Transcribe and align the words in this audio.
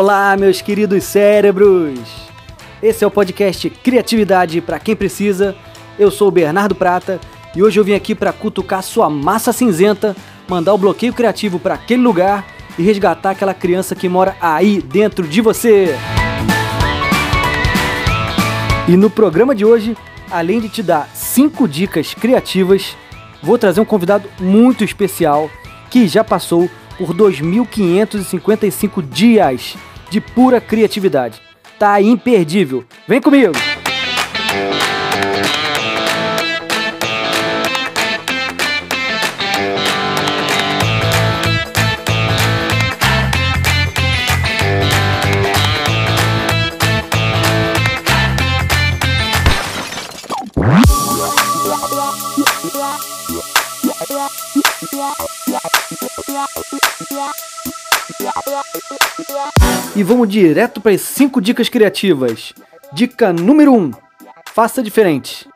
Olá, 0.00 0.36
meus 0.36 0.62
queridos 0.62 1.02
cérebros! 1.02 1.98
Esse 2.80 3.02
é 3.02 3.06
o 3.06 3.10
podcast 3.10 3.68
Criatividade 3.68 4.60
para 4.60 4.78
quem 4.78 4.94
precisa. 4.94 5.56
Eu 5.98 6.08
sou 6.08 6.28
o 6.28 6.30
Bernardo 6.30 6.72
Prata 6.72 7.20
e 7.52 7.64
hoje 7.64 7.80
eu 7.80 7.84
vim 7.84 7.94
aqui 7.94 8.14
para 8.14 8.32
cutucar 8.32 8.80
sua 8.84 9.10
massa 9.10 9.52
cinzenta, 9.52 10.14
mandar 10.48 10.72
o 10.72 10.78
bloqueio 10.78 11.12
criativo 11.12 11.58
para 11.58 11.74
aquele 11.74 12.00
lugar 12.00 12.46
e 12.78 12.82
resgatar 12.84 13.30
aquela 13.30 13.52
criança 13.52 13.96
que 13.96 14.08
mora 14.08 14.36
aí 14.40 14.80
dentro 14.80 15.26
de 15.26 15.40
você. 15.40 15.96
E 18.86 18.96
no 18.96 19.10
programa 19.10 19.52
de 19.52 19.64
hoje, 19.64 19.96
além 20.30 20.60
de 20.60 20.68
te 20.68 20.80
dar 20.80 21.08
5 21.12 21.66
dicas 21.66 22.14
criativas, 22.14 22.96
vou 23.42 23.58
trazer 23.58 23.80
um 23.80 23.84
convidado 23.84 24.28
muito 24.38 24.84
especial 24.84 25.50
que 25.90 26.06
já 26.06 26.22
passou 26.22 26.70
por 26.96 27.12
2.555 27.12 29.02
dias 29.02 29.76
de 30.10 30.20
pura 30.20 30.60
criatividade. 30.60 31.40
Tá 31.78 32.00
imperdível. 32.00 32.84
Vem 33.06 33.20
comigo! 33.20 33.52
E 59.94 60.02
vamos 60.02 60.28
direto 60.28 60.80
para 60.80 60.92
as 60.92 61.00
5 61.00 61.40
dicas 61.40 61.68
criativas. 61.68 62.52
Dica 62.92 63.32
número 63.32 63.72
1: 63.72 63.76
um, 63.76 63.90
faça 64.54 64.82
diferente. 64.82 65.48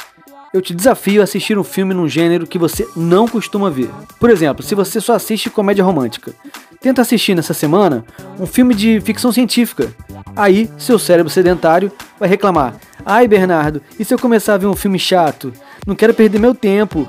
Eu 0.52 0.60
te 0.60 0.74
desafio 0.74 1.22
a 1.22 1.24
assistir 1.24 1.56
um 1.56 1.64
filme 1.64 1.94
num 1.94 2.06
gênero 2.06 2.46
que 2.46 2.58
você 2.58 2.86
não 2.94 3.26
costuma 3.26 3.70
ver. 3.70 3.88
Por 4.20 4.28
exemplo, 4.28 4.62
se 4.62 4.74
você 4.74 5.00
só 5.00 5.14
assiste 5.14 5.48
comédia 5.48 5.82
romântica, 5.82 6.34
tenta 6.78 7.00
assistir 7.00 7.34
nessa 7.34 7.54
semana 7.54 8.04
um 8.38 8.44
filme 8.44 8.74
de 8.74 9.00
ficção 9.00 9.32
científica. 9.32 9.90
Aí, 10.36 10.68
seu 10.76 10.98
cérebro 10.98 11.30
sedentário 11.30 11.90
vai 12.18 12.28
reclamar: 12.28 12.74
Ai, 13.06 13.26
Bernardo, 13.26 13.80
e 13.98 14.04
se 14.04 14.12
eu 14.12 14.18
começar 14.18 14.54
a 14.54 14.58
ver 14.58 14.66
um 14.66 14.76
filme 14.76 14.98
chato? 14.98 15.52
Não 15.86 15.94
quero 15.94 16.12
perder 16.12 16.38
meu 16.38 16.54
tempo. 16.54 17.08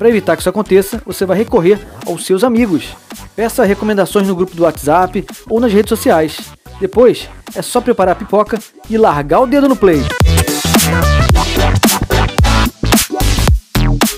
Para 0.00 0.08
evitar 0.08 0.34
que 0.34 0.40
isso 0.40 0.48
aconteça, 0.48 1.02
você 1.04 1.26
vai 1.26 1.36
recorrer 1.36 1.78
aos 2.06 2.24
seus 2.24 2.42
amigos. 2.42 2.96
Peça 3.36 3.66
recomendações 3.66 4.26
no 4.26 4.34
grupo 4.34 4.56
do 4.56 4.62
WhatsApp 4.62 5.26
ou 5.46 5.60
nas 5.60 5.70
redes 5.70 5.90
sociais. 5.90 6.40
Depois, 6.80 7.28
é 7.54 7.60
só 7.60 7.82
preparar 7.82 8.12
a 8.12 8.18
pipoca 8.18 8.58
e 8.88 8.96
largar 8.96 9.40
o 9.40 9.46
dedo 9.46 9.68
no 9.68 9.76
play. 9.76 10.00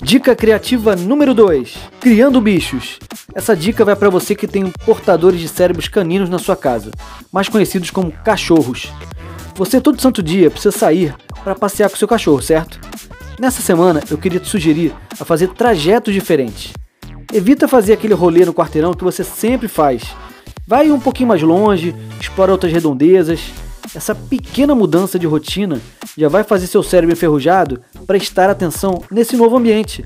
Dica 0.04 0.36
criativa 0.36 0.94
número 0.94 1.34
2: 1.34 1.74
Criando 1.98 2.40
bichos. 2.40 3.00
Essa 3.34 3.56
dica 3.56 3.84
vai 3.84 3.96
para 3.96 4.08
você 4.08 4.36
que 4.36 4.46
tem 4.46 4.70
portadores 4.86 5.40
de 5.40 5.48
cérebros 5.48 5.88
caninos 5.88 6.30
na 6.30 6.38
sua 6.38 6.54
casa, 6.54 6.92
mais 7.32 7.48
conhecidos 7.48 7.90
como 7.90 8.12
cachorros. 8.12 8.88
Você 9.56 9.80
todo 9.80 10.00
santo 10.00 10.22
dia 10.22 10.48
precisa 10.48 10.78
sair 10.78 11.12
para 11.42 11.56
passear 11.56 11.90
com 11.90 11.96
seu 11.96 12.06
cachorro, 12.06 12.40
certo? 12.40 12.78
Nessa 13.42 13.60
semana 13.60 14.00
eu 14.08 14.16
queria 14.16 14.38
te 14.38 14.48
sugerir 14.48 14.94
a 15.18 15.24
fazer 15.24 15.48
trajetos 15.48 16.14
diferentes. 16.14 16.72
Evita 17.32 17.66
fazer 17.66 17.92
aquele 17.92 18.14
rolê 18.14 18.44
no 18.44 18.54
quarteirão 18.54 18.94
que 18.94 19.02
você 19.02 19.24
sempre 19.24 19.66
faz. 19.66 20.14
Vai 20.64 20.92
um 20.92 21.00
pouquinho 21.00 21.28
mais 21.28 21.42
longe, 21.42 21.92
explora 22.20 22.52
outras 22.52 22.72
redondezas. 22.72 23.50
Essa 23.96 24.14
pequena 24.14 24.76
mudança 24.76 25.18
de 25.18 25.26
rotina 25.26 25.80
já 26.16 26.28
vai 26.28 26.44
fazer 26.44 26.68
seu 26.68 26.84
cérebro 26.84 27.14
enferrujado 27.16 27.82
prestar 28.06 28.48
atenção 28.48 29.02
nesse 29.10 29.36
novo 29.36 29.56
ambiente. 29.56 30.04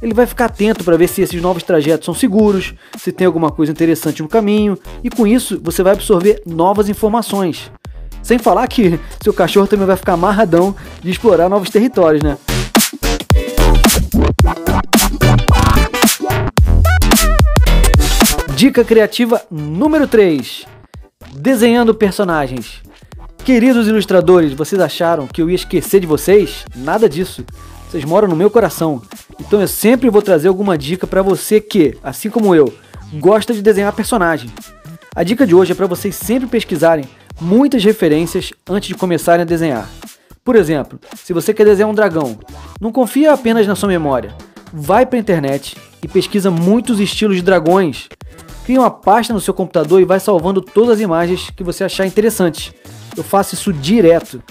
Ele 0.00 0.14
vai 0.14 0.24
ficar 0.24 0.44
atento 0.44 0.84
para 0.84 0.96
ver 0.96 1.08
se 1.08 1.22
esses 1.22 1.42
novos 1.42 1.64
trajetos 1.64 2.04
são 2.04 2.14
seguros, 2.14 2.72
se 2.96 3.10
tem 3.10 3.26
alguma 3.26 3.50
coisa 3.50 3.72
interessante 3.72 4.22
no 4.22 4.28
caminho, 4.28 4.78
e 5.02 5.10
com 5.10 5.26
isso 5.26 5.60
você 5.60 5.82
vai 5.82 5.94
absorver 5.94 6.40
novas 6.46 6.88
informações. 6.88 7.68
Sem 8.22 8.38
falar 8.38 8.68
que 8.68 9.00
seu 9.20 9.32
cachorro 9.32 9.66
também 9.66 9.86
vai 9.86 9.96
ficar 9.96 10.12
amarradão 10.12 10.76
de 11.02 11.10
explorar 11.10 11.48
novos 11.48 11.68
territórios, 11.68 12.22
né? 12.22 12.38
Dica 18.60 18.84
criativa 18.84 19.40
número 19.50 20.06
3: 20.06 20.66
Desenhando 21.32 21.94
personagens. 21.94 22.82
Queridos 23.42 23.88
ilustradores, 23.88 24.52
vocês 24.52 24.78
acharam 24.78 25.26
que 25.26 25.40
eu 25.40 25.48
ia 25.48 25.56
esquecer 25.56 25.98
de 25.98 26.06
vocês? 26.06 26.66
Nada 26.76 27.08
disso. 27.08 27.42
Vocês 27.88 28.04
moram 28.04 28.28
no 28.28 28.36
meu 28.36 28.50
coração. 28.50 29.00
Então 29.40 29.62
eu 29.62 29.66
sempre 29.66 30.10
vou 30.10 30.20
trazer 30.20 30.48
alguma 30.48 30.76
dica 30.76 31.06
para 31.06 31.22
você 31.22 31.58
que, 31.58 31.96
assim 32.02 32.28
como 32.28 32.54
eu, 32.54 32.70
gosta 33.14 33.54
de 33.54 33.62
desenhar 33.62 33.94
personagem. 33.94 34.50
A 35.16 35.22
dica 35.22 35.46
de 35.46 35.54
hoje 35.54 35.72
é 35.72 35.74
para 35.74 35.86
vocês 35.86 36.14
sempre 36.14 36.46
pesquisarem 36.46 37.06
muitas 37.40 37.82
referências 37.82 38.52
antes 38.68 38.88
de 38.88 38.94
começarem 38.94 39.40
a 39.40 39.46
desenhar. 39.46 39.88
Por 40.44 40.54
exemplo, 40.54 41.00
se 41.16 41.32
você 41.32 41.54
quer 41.54 41.64
desenhar 41.64 41.88
um 41.88 41.94
dragão, 41.94 42.38
não 42.78 42.92
confia 42.92 43.32
apenas 43.32 43.66
na 43.66 43.74
sua 43.74 43.88
memória. 43.88 44.34
Vai 44.70 45.06
para 45.06 45.16
a 45.16 45.20
internet 45.20 45.78
e 46.02 46.06
pesquisa 46.06 46.50
muitos 46.50 47.00
estilos 47.00 47.36
de 47.36 47.42
dragões 47.42 48.06
Cria 48.64 48.80
uma 48.80 48.90
pasta 48.90 49.32
no 49.32 49.40
seu 49.40 49.54
computador 49.54 50.00
e 50.00 50.04
vai 50.04 50.20
salvando 50.20 50.60
todas 50.60 50.96
as 50.96 51.00
imagens 51.00 51.50
que 51.50 51.64
você 51.64 51.84
achar 51.84 52.06
interessantes. 52.06 52.72
Eu 53.16 53.24
faço 53.24 53.54
isso 53.54 53.72
direto. 53.72 54.42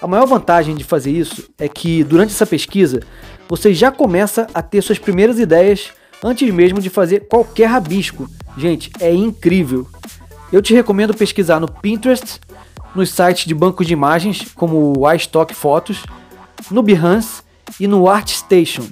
A 0.00 0.06
maior 0.06 0.26
vantagem 0.26 0.74
de 0.74 0.82
fazer 0.82 1.12
isso 1.12 1.48
é 1.58 1.68
que 1.68 2.02
durante 2.02 2.32
essa 2.32 2.46
pesquisa 2.46 3.00
você 3.48 3.72
já 3.72 3.92
começa 3.92 4.46
a 4.52 4.62
ter 4.62 4.82
suas 4.82 4.98
primeiras 4.98 5.38
ideias 5.38 5.90
antes 6.24 6.52
mesmo 6.52 6.80
de 6.80 6.90
fazer 6.90 7.28
qualquer 7.28 7.66
rabisco. 7.66 8.28
Gente, 8.56 8.90
é 9.00 9.12
incrível. 9.12 9.86
Eu 10.52 10.60
te 10.60 10.74
recomendo 10.74 11.14
pesquisar 11.14 11.60
no 11.60 11.68
Pinterest, 11.70 12.40
nos 12.94 13.10
sites 13.10 13.46
de 13.46 13.54
bancos 13.54 13.86
de 13.86 13.92
imagens 13.92 14.46
como 14.54 14.92
o 14.98 15.12
iStock 15.12 15.54
Fotos, 15.54 16.04
no 16.70 16.82
Behance 16.82 17.42
e 17.80 17.86
no 17.86 18.08
ArtStation. 18.08 18.84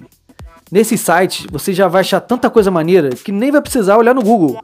Nesse 0.71 0.97
site 0.97 1.49
você 1.51 1.73
já 1.73 1.89
vai 1.89 2.03
achar 2.03 2.21
tanta 2.21 2.49
coisa 2.49 2.71
maneira 2.71 3.11
que 3.11 3.33
nem 3.33 3.51
vai 3.51 3.61
precisar 3.61 3.97
olhar 3.97 4.15
no 4.15 4.23
Google. 4.23 4.57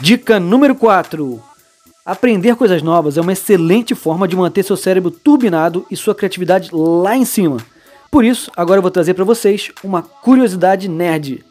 Dica 0.00 0.38
número 0.38 0.76
4. 0.76 1.42
Aprender 2.06 2.54
coisas 2.54 2.82
novas 2.82 3.18
é 3.18 3.20
uma 3.20 3.32
excelente 3.32 3.96
forma 3.96 4.28
de 4.28 4.36
manter 4.36 4.62
seu 4.62 4.76
cérebro 4.76 5.10
turbinado 5.10 5.84
e 5.90 5.96
sua 5.96 6.14
criatividade 6.14 6.70
lá 6.72 7.16
em 7.16 7.24
cima. 7.24 7.56
Por 8.12 8.24
isso, 8.24 8.48
agora 8.56 8.78
eu 8.78 8.82
vou 8.82 8.92
trazer 8.92 9.14
para 9.14 9.24
vocês 9.24 9.72
uma 9.82 10.02
curiosidade 10.02 10.88
nerd. 10.88 11.44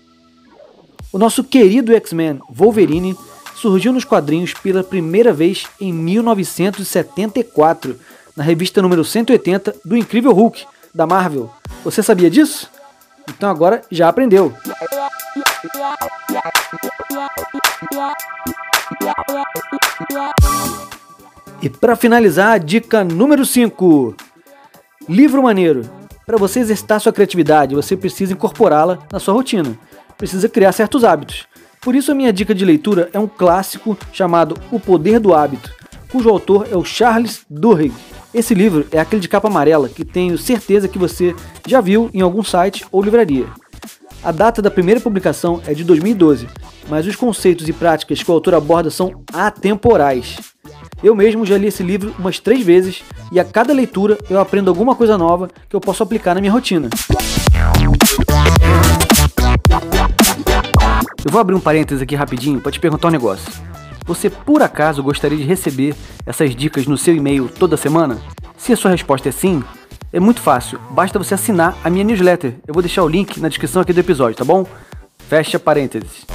O 1.12 1.18
nosso 1.18 1.44
querido 1.44 1.94
X-Men 1.94 2.40
Wolverine 2.50 3.18
surgiu 3.56 3.92
nos 3.92 4.06
quadrinhos 4.06 4.54
pela 4.54 4.84
primeira 4.84 5.34
vez 5.34 5.66
em 5.82 5.92
1974 5.92 8.00
na 8.36 8.44
revista 8.44 8.82
número 8.82 9.04
180 9.04 9.76
do 9.84 9.98
Incrível 9.98 10.32
Hulk, 10.32 10.66
da 10.94 11.06
Marvel. 11.06 11.50
Você 11.84 12.02
sabia 12.04 12.30
disso? 12.30 12.70
Então 13.30 13.50
agora 13.50 13.82
já 13.92 14.10
aprendeu. 14.10 14.54
E 21.62 21.70
para 21.70 21.96
finalizar, 21.96 22.60
dica 22.60 23.04
número 23.04 23.46
5. 23.46 24.16
Livro 25.08 25.44
maneiro. 25.44 25.82
Para 26.26 26.38
você 26.38 26.60
exercitar 26.60 27.00
sua 27.00 27.12
criatividade, 27.12 27.76
você 27.76 27.98
precisa 27.98 28.34
incorporá-la 28.34 29.00
na 29.12 29.20
sua 29.20 29.34
rotina. 29.34 29.78
Precisa 30.18 30.48
criar 30.48 30.72
certos 30.72 31.04
hábitos. 31.04 31.48
Por 31.82 31.96
isso 31.96 32.12
a 32.12 32.16
minha 32.16 32.32
dica 32.32 32.54
de 32.54 32.66
leitura 32.66 33.10
é 33.14 33.20
um 33.20 33.28
clássico 33.28 33.98
chamado 34.14 34.56
O 34.72 34.80
Poder 34.80 35.20
do 35.20 35.34
Hábito, 35.34 35.74
cujo 36.12 36.30
autor 36.30 36.68
é 36.72 36.76
o 36.76 36.84
Charles 36.84 37.46
Duhigg. 37.50 37.94
Esse 38.34 38.54
livro 38.54 38.86
é 38.92 39.00
aquele 39.00 39.22
de 39.22 39.28
capa 39.28 39.48
amarela 39.48 39.90
que 39.90 40.06
tenho 40.06 40.38
certeza 40.38 40.88
que 40.88 41.00
você 41.00 41.36
já 41.68 41.82
viu 41.82 42.12
em 42.14 42.22
algum 42.22 42.44
site 42.44 42.86
ou 42.92 43.02
livraria. 43.02 43.48
A 44.24 44.32
data 44.32 44.62
da 44.62 44.70
primeira 44.70 45.00
publicação 45.00 45.62
é 45.66 45.74
de 45.74 45.84
2012, 45.84 46.48
mas 46.88 47.08
os 47.08 47.16
conceitos 47.16 47.68
e 47.68 47.74
práticas 47.74 48.22
que 48.22 48.30
o 48.30 48.34
autor 48.34 48.54
aborda 48.54 48.92
são 48.92 49.24
atemporais. 49.34 50.38
Eu 51.02 51.16
mesmo 51.16 51.46
já 51.46 51.58
li 51.58 51.68
esse 51.68 51.82
livro 51.82 52.14
umas 52.20 52.40
três 52.40 52.64
vezes 52.64 53.02
e 53.32 53.40
a 53.40 53.46
cada 53.46 53.74
leitura 53.74 54.18
eu 54.30 54.40
aprendo 54.40 54.70
alguma 54.70 54.96
coisa 54.96 55.18
nova 55.18 55.50
que 55.68 55.76
eu 55.76 55.82
posso 55.82 56.04
aplicar 56.04 56.36
na 56.36 56.42
minha 56.42 56.54
rotina. 56.54 56.90
Eu 61.26 61.32
vou 61.32 61.42
abrir 61.42 61.56
um 61.56 61.60
parênteses 61.60 62.04
aqui 62.04 62.16
rapidinho 62.16 62.62
para 62.62 62.72
te 62.72 62.80
perguntar 62.80 63.08
um 63.08 63.12
negócio. 63.12 63.52
Você 64.10 64.28
por 64.28 64.64
acaso 64.64 65.04
gostaria 65.04 65.38
de 65.38 65.44
receber 65.44 65.96
essas 66.26 66.56
dicas 66.56 66.88
no 66.88 66.98
seu 66.98 67.16
e-mail 67.16 67.48
toda 67.48 67.78
semana? 67.78 68.20
Se 68.58 68.74
a 68.74 68.76
sua 68.76 68.90
resposta 68.90 69.30
é 69.30 69.32
sim, 69.32 69.64
é 70.12 70.20
muito 70.20 70.42
fácil, 70.42 70.80
basta 70.90 71.20
você 71.20 71.36
assinar 71.36 71.78
a 71.84 71.92
minha 71.92 72.04
newsletter. 72.04 72.56
Eu 72.68 72.74
vou 72.74 72.82
deixar 72.82 73.04
o 73.04 73.08
link 73.08 73.40
na 73.40 73.50
descrição 73.50 73.84
aqui 73.84 73.94
do 73.94 74.00
episódio, 74.00 74.36
tá 74.36 74.44
bom? 74.44 74.66
Fecha 75.28 75.60
parênteses. 75.60 76.26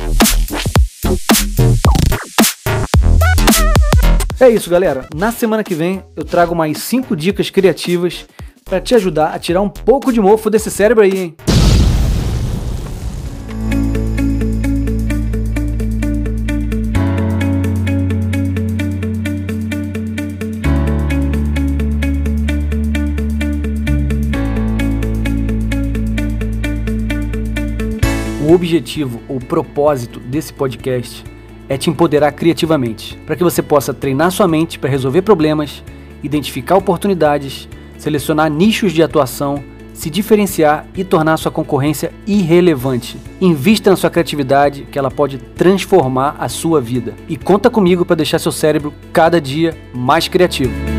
É 4.39 4.49
isso, 4.49 4.71
galera. 4.71 5.09
Na 5.13 5.33
semana 5.33 5.65
que 5.65 5.75
vem 5.75 6.01
eu 6.15 6.25
trago 6.25 6.55
mais 6.55 6.79
5 6.79 7.17
dicas 7.17 7.51
criativas 7.51 8.25
para 8.65 8.81
te 8.81 8.95
ajudar 8.95 9.35
a 9.35 9.39
tirar 9.41 9.63
um 9.63 9.69
pouco 9.69 10.13
de 10.13 10.21
mofo 10.21 10.49
desse 10.49 10.71
cérebro 10.71 11.03
aí, 11.03 11.19
hein? 11.19 11.37
O 28.55 28.57
objetivo 28.57 29.21
ou 29.29 29.41
propósito 29.41 30.21
desse 30.21 30.53
podcast 30.53 31.25
é 31.69 31.77
te 31.77 31.91
empoderar 31.91 32.31
criativamente, 32.31 33.19
para 33.27 33.35
que 33.35 33.43
você 33.43 33.61
possa 33.61 33.93
treinar 33.93 34.31
sua 34.31 34.47
mente 34.47 34.79
para 34.79 34.89
resolver 34.89 35.23
problemas, 35.23 35.83
identificar 36.23 36.77
oportunidades, 36.77 37.69
selecionar 37.99 38.49
nichos 38.49 38.93
de 38.93 39.03
atuação, 39.03 39.65
se 39.93 40.09
diferenciar 40.09 40.87
e 40.95 41.03
tornar 41.03 41.37
sua 41.37 41.51
concorrência 41.51 42.13
irrelevante. 42.29 43.19
Invista 43.41 43.91
na 43.91 43.97
sua 43.97 44.09
criatividade, 44.09 44.87
que 44.89 45.01
ela 45.01 45.11
pode 45.11 45.39
transformar 45.39 46.37
a 46.39 46.49
sua 46.49 46.81
vida. 46.81 47.13
E 47.29 47.37
conta 47.37 47.69
comigo 47.69 48.05
para 48.05 48.15
deixar 48.15 48.39
seu 48.39 48.53
cérebro 48.53 48.95
cada 49.13 49.41
dia 49.41 49.77
mais 49.93 50.29
criativo. 50.29 50.94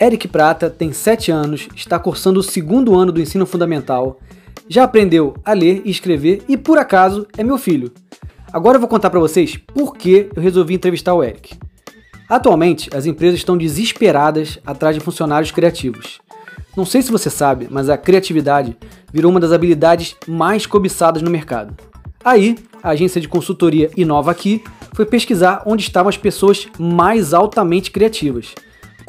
Eric 0.00 0.28
Prata 0.28 0.70
tem 0.70 0.94
7 0.94 1.30
anos, 1.30 1.68
está 1.76 1.98
cursando 1.98 2.40
o 2.40 2.42
segundo 2.42 2.98
ano 2.98 3.12
do 3.12 3.20
ensino 3.20 3.44
fundamental, 3.44 4.18
já 4.66 4.84
aprendeu 4.84 5.34
a 5.44 5.52
ler 5.52 5.82
e 5.84 5.90
escrever 5.90 6.42
e 6.48 6.56
por 6.56 6.78
acaso 6.78 7.26
é 7.36 7.44
meu 7.44 7.58
filho. 7.58 7.92
Agora 8.50 8.76
eu 8.76 8.80
vou 8.80 8.88
contar 8.88 9.10
para 9.10 9.20
vocês 9.20 9.58
por 9.58 9.94
que 9.94 10.30
eu 10.34 10.42
resolvi 10.42 10.72
entrevistar 10.72 11.12
o 11.12 11.22
Eric. 11.22 11.54
Atualmente, 12.30 12.88
as 12.96 13.04
empresas 13.04 13.40
estão 13.40 13.58
desesperadas 13.58 14.58
atrás 14.64 14.96
de 14.96 15.02
funcionários 15.02 15.50
criativos. 15.50 16.18
Não 16.74 16.86
sei 16.86 17.02
se 17.02 17.12
você 17.12 17.28
sabe, 17.28 17.68
mas 17.70 17.90
a 17.90 17.98
criatividade 17.98 18.78
virou 19.12 19.30
uma 19.30 19.40
das 19.40 19.52
habilidades 19.52 20.16
mais 20.26 20.64
cobiçadas 20.64 21.20
no 21.20 21.30
mercado. 21.30 21.74
Aí, 22.24 22.56
a 22.82 22.90
agência 22.90 23.20
de 23.20 23.28
consultoria 23.28 23.90
Inova 23.96 24.30
Aqui 24.30 24.64
foi 24.94 25.04
pesquisar 25.04 25.62
onde 25.66 25.82
estavam 25.82 26.08
as 26.08 26.16
pessoas 26.16 26.68
mais 26.78 27.34
altamente 27.34 27.90
criativas. 27.90 28.54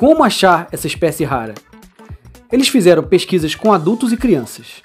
Como 0.02 0.24
achar 0.24 0.68
essa 0.72 0.88
espécie 0.88 1.24
rara? 1.24 1.54
Eles 2.52 2.68
fizeram 2.68 3.04
pesquisas 3.04 3.54
com 3.54 3.72
adultos 3.72 4.12
e 4.12 4.18
crianças. 4.18 4.82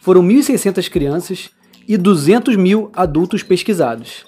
Foram 0.00 0.22
1.600 0.22 0.88
crianças 0.88 1.50
e 1.88 1.96
200 1.96 2.54
mil 2.54 2.88
adultos 2.94 3.42
pesquisados. 3.42 4.24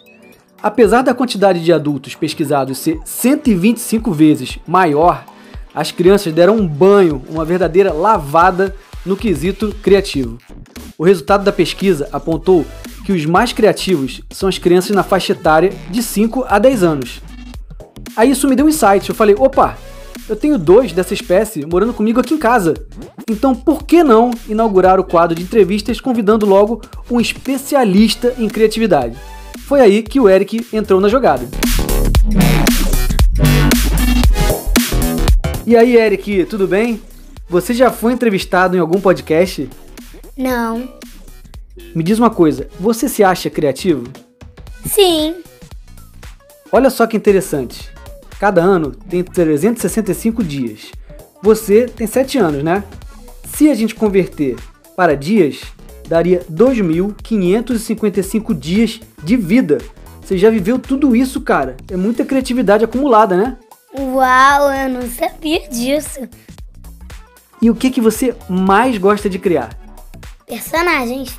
Apesar 0.60 1.02
da 1.02 1.14
quantidade 1.14 1.62
de 1.62 1.72
adultos 1.72 2.16
pesquisados 2.16 2.78
ser 2.78 2.98
125 3.04 4.10
vezes 4.10 4.58
maior, 4.66 5.24
as 5.72 5.92
crianças 5.92 6.32
deram 6.32 6.56
um 6.56 6.66
banho, 6.66 7.22
uma 7.28 7.44
verdadeira 7.44 7.92
lavada 7.92 8.74
no 9.06 9.16
quesito 9.16 9.72
criativo. 9.80 10.38
O 10.98 11.04
resultado 11.04 11.44
da 11.44 11.52
pesquisa 11.52 12.08
apontou 12.10 12.66
que 13.06 13.12
os 13.12 13.24
mais 13.24 13.52
criativos 13.52 14.22
são 14.28 14.48
as 14.48 14.58
crianças 14.58 14.90
na 14.90 15.04
faixa 15.04 15.34
etária 15.34 15.72
de 15.88 16.02
5 16.02 16.44
a 16.48 16.58
10 16.58 16.82
anos. 16.82 17.22
Aí 18.16 18.32
isso 18.32 18.48
me 18.48 18.56
deu 18.56 18.66
um 18.66 18.68
insight, 18.68 19.08
eu 19.08 19.14
falei, 19.14 19.36
opa, 19.38 19.78
eu 20.28 20.36
tenho 20.36 20.58
dois 20.58 20.92
dessa 20.92 21.14
espécie 21.14 21.66
morando 21.66 21.92
comigo 21.92 22.20
aqui 22.20 22.34
em 22.34 22.38
casa. 22.38 22.74
Então, 23.28 23.54
por 23.54 23.84
que 23.84 24.02
não 24.02 24.30
inaugurar 24.48 24.98
o 24.98 25.04
quadro 25.04 25.34
de 25.34 25.42
entrevistas 25.42 26.00
convidando 26.00 26.46
logo 26.46 26.80
um 27.10 27.20
especialista 27.20 28.34
em 28.38 28.48
criatividade? 28.48 29.16
Foi 29.66 29.80
aí 29.80 30.02
que 30.02 30.20
o 30.20 30.28
Eric 30.28 30.66
entrou 30.72 31.00
na 31.00 31.08
jogada. 31.08 31.46
E 35.66 35.76
aí, 35.76 35.96
Eric, 35.96 36.44
tudo 36.46 36.66
bem? 36.66 37.00
Você 37.48 37.72
já 37.72 37.90
foi 37.90 38.12
entrevistado 38.12 38.76
em 38.76 38.80
algum 38.80 39.00
podcast? 39.00 39.68
Não. 40.36 40.88
Me 41.94 42.02
diz 42.02 42.18
uma 42.18 42.30
coisa, 42.30 42.68
você 42.78 43.08
se 43.08 43.22
acha 43.22 43.48
criativo? 43.48 44.04
Sim. 44.84 45.36
Olha 46.70 46.90
só 46.90 47.06
que 47.06 47.16
interessante. 47.16 47.90
Cada 48.42 48.60
ano 48.60 48.90
tem 48.90 49.22
365 49.22 50.42
dias. 50.42 50.90
Você 51.40 51.86
tem 51.86 52.08
7 52.08 52.38
anos, 52.38 52.64
né? 52.64 52.82
Se 53.44 53.70
a 53.70 53.74
gente 53.74 53.94
converter 53.94 54.56
para 54.96 55.16
dias, 55.16 55.62
daria 56.08 56.44
2.555 56.50 58.52
dias 58.52 59.00
de 59.22 59.36
vida. 59.36 59.78
Você 60.20 60.36
já 60.36 60.50
viveu 60.50 60.76
tudo 60.76 61.14
isso, 61.14 61.40
cara. 61.40 61.76
É 61.88 61.96
muita 61.96 62.24
criatividade 62.24 62.84
acumulada, 62.84 63.36
né? 63.36 63.56
Uau, 63.96 64.72
eu 64.72 64.88
não 64.88 65.08
sabia 65.08 65.68
disso. 65.68 66.28
E 67.60 67.70
o 67.70 67.76
que, 67.76 67.92
que 67.92 68.00
você 68.00 68.34
mais 68.48 68.98
gosta 68.98 69.30
de 69.30 69.38
criar? 69.38 69.78
Personagens. 70.48 71.38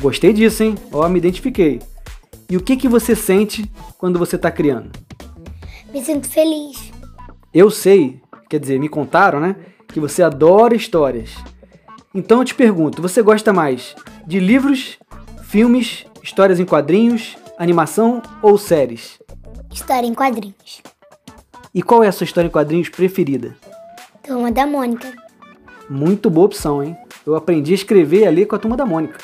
Gostei 0.00 0.32
disso, 0.32 0.62
hein? 0.62 0.74
Ó, 0.90 1.06
me 1.06 1.18
identifiquei. 1.18 1.82
E 2.48 2.56
o 2.56 2.62
que, 2.62 2.78
que 2.78 2.88
você 2.88 3.14
sente 3.14 3.70
quando 3.98 4.18
você 4.18 4.36
está 4.36 4.50
criando? 4.50 5.06
Me 5.92 6.04
sinto 6.04 6.28
feliz. 6.28 6.92
Eu 7.52 7.70
sei, 7.70 8.20
quer 8.48 8.60
dizer, 8.60 8.78
me 8.78 8.88
contaram, 8.88 9.40
né? 9.40 9.56
Que 9.88 9.98
você 9.98 10.22
adora 10.22 10.74
histórias. 10.74 11.34
Então 12.14 12.40
eu 12.40 12.44
te 12.44 12.54
pergunto, 12.54 13.00
você 13.00 13.22
gosta 13.22 13.52
mais 13.52 13.94
de 14.26 14.38
livros, 14.38 14.98
filmes, 15.44 16.04
histórias 16.22 16.60
em 16.60 16.64
quadrinhos, 16.64 17.36
animação 17.58 18.22
ou 18.42 18.58
séries? 18.58 19.18
História 19.72 20.06
em 20.06 20.14
quadrinhos. 20.14 20.82
E 21.74 21.82
qual 21.82 22.02
é 22.02 22.08
a 22.08 22.12
sua 22.12 22.24
história 22.24 22.48
em 22.48 22.50
quadrinhos 22.50 22.88
preferida? 22.88 23.56
Turma 24.22 24.52
da 24.52 24.66
Mônica. 24.66 25.12
Muito 25.88 26.28
boa 26.28 26.46
opção, 26.46 26.82
hein? 26.82 26.96
Eu 27.26 27.34
aprendi 27.34 27.72
a 27.72 27.74
escrever 27.74 28.20
e 28.20 28.26
a 28.26 28.30
ler 28.30 28.46
com 28.46 28.56
a 28.56 28.58
Turma 28.58 28.76
da 28.76 28.84
Mônica. 28.84 29.18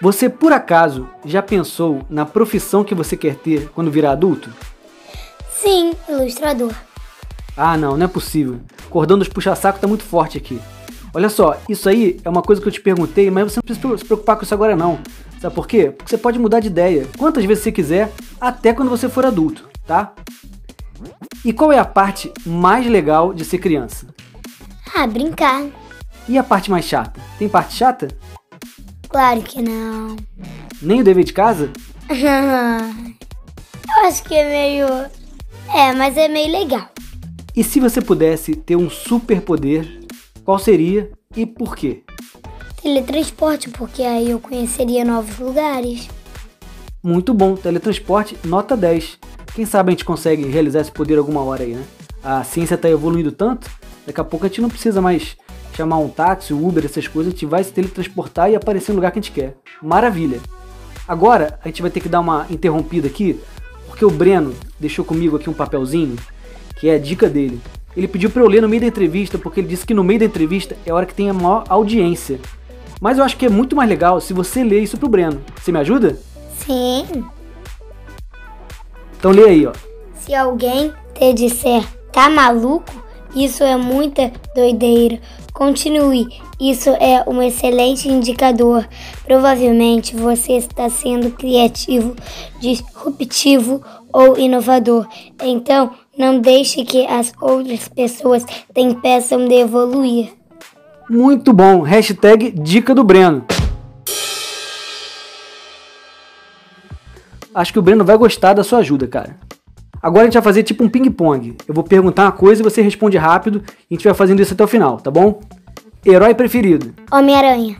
Você, 0.00 0.28
por 0.28 0.52
acaso, 0.52 1.08
já 1.24 1.42
pensou 1.42 2.02
na 2.08 2.24
profissão 2.24 2.84
que 2.84 2.94
você 2.94 3.16
quer 3.16 3.34
ter 3.34 3.68
quando 3.70 3.90
virar 3.90 4.12
adulto? 4.12 4.48
Sim, 5.60 5.92
ilustrador. 6.08 6.72
Ah, 7.56 7.76
não, 7.76 7.96
não 7.96 8.04
é 8.04 8.08
possível. 8.08 8.60
O 8.86 8.90
cordão 8.90 9.18
dos 9.18 9.28
puxa-saco 9.28 9.80
tá 9.80 9.88
muito 9.88 10.04
forte 10.04 10.38
aqui. 10.38 10.60
Olha 11.12 11.28
só, 11.28 11.60
isso 11.68 11.88
aí 11.88 12.20
é 12.24 12.28
uma 12.28 12.42
coisa 12.42 12.62
que 12.62 12.68
eu 12.68 12.72
te 12.72 12.80
perguntei, 12.80 13.30
mas 13.30 13.52
você 13.52 13.58
não 13.58 13.62
precisa 13.64 13.98
se 13.98 14.04
preocupar 14.04 14.36
com 14.36 14.44
isso 14.44 14.54
agora 14.54 14.76
não. 14.76 15.00
Sabe 15.40 15.54
por 15.54 15.66
quê? 15.66 15.90
Porque 15.90 16.10
você 16.10 16.18
pode 16.18 16.38
mudar 16.38 16.60
de 16.60 16.68
ideia 16.68 17.08
quantas 17.18 17.44
vezes 17.44 17.64
você 17.64 17.72
quiser, 17.72 18.12
até 18.40 18.72
quando 18.72 18.88
você 18.88 19.08
for 19.08 19.26
adulto, 19.26 19.68
tá? 19.86 20.12
E 21.44 21.52
qual 21.52 21.72
é 21.72 21.78
a 21.78 21.84
parte 21.84 22.32
mais 22.46 22.86
legal 22.86 23.34
de 23.34 23.44
ser 23.44 23.58
criança? 23.58 24.06
Ah, 24.94 25.06
brincar. 25.06 25.66
E 26.28 26.38
a 26.38 26.44
parte 26.44 26.70
mais 26.70 26.84
chata? 26.84 27.20
Tem 27.38 27.48
parte 27.48 27.74
chata? 27.74 28.08
Claro 29.08 29.40
que 29.42 29.62
não. 29.62 30.16
Nem 30.80 31.00
o 31.00 31.04
dever 31.04 31.24
de 31.24 31.32
casa? 31.32 31.72
eu 32.10 34.06
acho 34.06 34.22
que 34.24 34.34
é 34.34 34.48
meio 34.48 34.86
é, 35.74 35.92
mas 35.92 36.16
é 36.16 36.28
meio 36.28 36.50
legal. 36.50 36.88
E 37.54 37.64
se 37.64 37.80
você 37.80 38.00
pudesse 38.00 38.54
ter 38.54 38.76
um 38.76 38.88
superpoder, 38.88 40.00
qual 40.44 40.58
seria 40.58 41.10
e 41.36 41.44
por 41.44 41.76
quê? 41.76 42.02
Teletransporte, 42.82 43.68
porque 43.70 44.02
aí 44.02 44.30
eu 44.30 44.38
conheceria 44.38 45.04
novos 45.04 45.38
lugares. 45.38 46.08
Muito 47.02 47.34
bom, 47.34 47.54
teletransporte 47.54 48.36
nota 48.44 48.76
10. 48.76 49.18
Quem 49.54 49.66
sabe 49.66 49.90
a 49.90 49.92
gente 49.92 50.04
consegue 50.04 50.46
realizar 50.46 50.80
esse 50.80 50.92
poder 50.92 51.18
alguma 51.18 51.42
hora 51.42 51.64
aí, 51.64 51.74
né? 51.74 51.84
A 52.22 52.44
ciência 52.44 52.74
está 52.74 52.88
evoluindo 52.88 53.32
tanto, 53.32 53.70
daqui 54.06 54.20
a 54.20 54.24
pouco 54.24 54.46
a 54.46 54.48
gente 54.48 54.60
não 54.60 54.68
precisa 54.68 55.00
mais 55.00 55.36
chamar 55.74 55.98
um 55.98 56.08
táxi, 56.08 56.52
Uber, 56.52 56.84
essas 56.84 57.06
coisas, 57.06 57.32
a 57.32 57.34
gente 57.34 57.46
vai 57.46 57.62
se 57.62 57.72
teletransportar 57.72 58.50
e 58.50 58.56
aparecer 58.56 58.92
no 58.92 58.96
lugar 58.96 59.12
que 59.12 59.18
a 59.18 59.22
gente 59.22 59.32
quer. 59.32 59.56
Maravilha! 59.82 60.40
Agora 61.06 61.58
a 61.64 61.68
gente 61.68 61.82
vai 61.82 61.90
ter 61.90 62.00
que 62.00 62.08
dar 62.08 62.20
uma 62.20 62.46
interrompida 62.50 63.06
aqui 63.06 63.40
porque 63.98 64.04
o 64.04 64.16
Breno 64.16 64.54
deixou 64.78 65.04
comigo 65.04 65.34
aqui 65.34 65.50
um 65.50 65.52
papelzinho, 65.52 66.14
que 66.76 66.88
é 66.88 66.94
a 66.94 66.98
dica 67.00 67.28
dele. 67.28 67.60
Ele 67.96 68.06
pediu 68.06 68.30
para 68.30 68.40
eu 68.40 68.46
ler 68.46 68.62
no 68.62 68.68
meio 68.68 68.80
da 68.80 68.86
entrevista, 68.86 69.36
porque 69.36 69.58
ele 69.58 69.66
disse 69.66 69.84
que 69.84 69.92
no 69.92 70.04
meio 70.04 70.20
da 70.20 70.24
entrevista 70.24 70.76
é 70.86 70.92
a 70.92 70.94
hora 70.94 71.04
que 71.04 71.12
tem 71.12 71.28
a 71.28 71.34
maior 71.34 71.64
audiência. 71.68 72.38
Mas 73.00 73.18
eu 73.18 73.24
acho 73.24 73.36
que 73.36 73.44
é 73.44 73.48
muito 73.48 73.74
mais 73.74 73.90
legal 73.90 74.20
se 74.20 74.32
você 74.32 74.62
ler 74.62 74.84
isso 74.84 74.96
pro 74.96 75.08
Breno. 75.08 75.42
Você 75.56 75.72
me 75.72 75.80
ajuda? 75.80 76.16
Sim. 76.58 77.24
Então 79.18 79.32
lê 79.32 79.48
aí, 79.48 79.66
ó. 79.66 79.72
Se 80.14 80.32
alguém 80.32 80.92
te 81.12 81.32
disser 81.32 81.84
tá 82.12 82.30
maluco, 82.30 83.04
isso 83.34 83.64
é 83.64 83.76
muita 83.76 84.30
doideira. 84.54 85.18
Continue 85.52 86.28
Isso 86.60 86.90
é 86.90 87.22
um 87.28 87.40
excelente 87.40 88.08
indicador. 88.08 88.86
Provavelmente 89.24 90.16
você 90.16 90.54
está 90.54 90.90
sendo 90.90 91.30
criativo, 91.30 92.16
disruptivo 92.60 93.80
ou 94.12 94.36
inovador. 94.36 95.06
Então, 95.40 95.92
não 96.16 96.40
deixe 96.40 96.84
que 96.84 97.06
as 97.06 97.32
outras 97.40 97.86
pessoas 97.88 98.44
te 98.44 98.80
impeçam 98.80 99.46
de 99.46 99.54
evoluir. 99.54 100.32
Muito 101.08 101.52
bom. 101.52 101.82
Hashtag 101.82 102.50
dica 102.50 102.92
do 102.92 103.04
Breno. 103.04 103.46
Acho 107.54 107.72
que 107.72 107.78
o 107.78 107.82
Breno 107.82 108.04
vai 108.04 108.16
gostar 108.16 108.52
da 108.54 108.64
sua 108.64 108.80
ajuda, 108.80 109.06
cara. 109.06 109.36
Agora 110.02 110.22
a 110.22 110.24
gente 110.26 110.34
vai 110.34 110.42
fazer 110.42 110.64
tipo 110.64 110.82
um 110.82 110.88
ping-pong. 110.88 111.56
Eu 111.66 111.74
vou 111.74 111.84
perguntar 111.84 112.24
uma 112.24 112.32
coisa 112.32 112.62
e 112.62 112.64
você 112.64 112.82
responde 112.82 113.16
rápido. 113.16 113.62
E 113.88 113.94
a 113.94 113.94
gente 113.94 114.04
vai 114.04 114.14
fazendo 114.14 114.40
isso 114.40 114.54
até 114.54 114.64
o 114.64 114.68
final, 114.68 114.98
tá 114.98 115.10
bom? 115.10 115.40
Herói 116.04 116.34
preferido. 116.34 116.94
Homem-Aranha. 117.10 117.76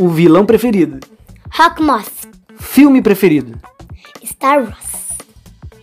O 0.00 0.08
vilão 0.08 0.44
preferido. 0.44 0.98
Rockmoth. 1.50 2.28
Filme 2.58 3.00
preferido. 3.00 3.58
Star 4.24 4.58
Wars. 4.62 4.96